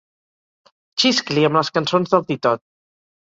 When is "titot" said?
2.31-2.65